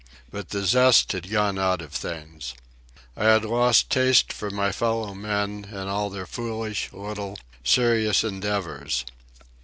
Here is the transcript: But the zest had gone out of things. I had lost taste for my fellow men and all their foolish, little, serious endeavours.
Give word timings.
But 0.31 0.49
the 0.49 0.65
zest 0.65 1.11
had 1.11 1.29
gone 1.29 1.59
out 1.59 1.79
of 1.79 1.91
things. 1.91 2.55
I 3.15 3.25
had 3.25 3.45
lost 3.45 3.91
taste 3.91 4.33
for 4.33 4.49
my 4.49 4.71
fellow 4.71 5.13
men 5.13 5.65
and 5.71 5.87
all 5.91 6.09
their 6.09 6.25
foolish, 6.25 6.89
little, 6.91 7.37
serious 7.63 8.23
endeavours. 8.23 9.05